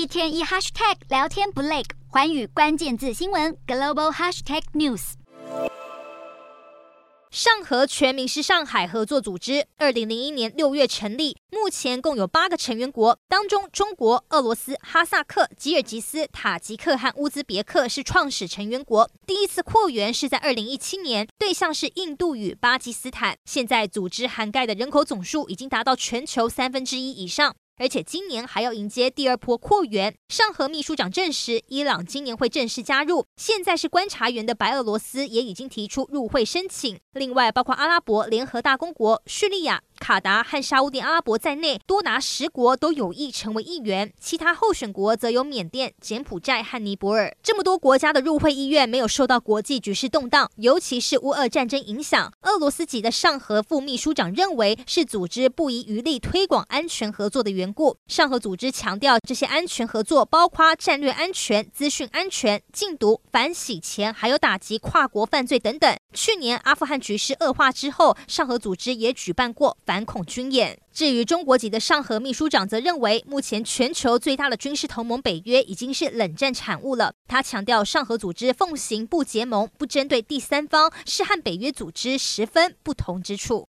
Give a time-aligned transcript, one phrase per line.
[0.00, 5.12] 一天一 hashtag 聊天不累，寰宇关键字新闻 global hashtag news。
[7.30, 19.10] 上合全名是上海合作组织，二零零一年六月成立，目前共有八个成员国，当中中国、俄罗斯、哈萨克、吉尔吉斯、塔吉克和乌兹别克是创始成员国。
[19.26, 23.36] 第一次扩员是在二零一七年，对象是印度与巴基斯坦。
[23.44, 27.54] 现在组织涵盖的人口总数已经达到全球三分之一以上。
[27.80, 30.14] 而且今年还要迎接第二波扩员。
[30.28, 33.24] 上合秘书长证实，伊朗今年会正式加入。
[33.38, 37.00] 现在是观察员的白俄罗斯也已经提出入会申请。
[37.14, 39.82] 另外，包括阿拉伯联合大公国、叙利亚。
[40.00, 44.10] 卡达和沙乌地阿拉伯在内，多达十国都有意成为议员。
[44.18, 47.36] 其他候选国则有缅甸、柬埔寨和尼泊尔。
[47.42, 52.32] 这么多国家的入会意愿没有受到国际局势动荡，尤其是乌俄战争影响。
[52.42, 57.98] 俄罗斯籍的上合副秘书长认为，是组织不遗余力推广安全合作的缘故。
[58.08, 65.94] 上合组织强调，这些安全合作包括战略安全、资讯安全、禁毒、反洗钱，还有打击跨国犯罪等等。
[66.14, 69.76] 去年阿富汗局势恶化之后，上合组织也举办过。
[69.90, 70.78] 反恐军演。
[70.92, 77.12] 至于中国籍的上合秘书长则认为，目前全球最大的军事同盟北约已经是冷战产物了。
[77.26, 83.58] 他强调，上合组织奉行不结盟、不针对第三方，是和北约组织十分不同之处。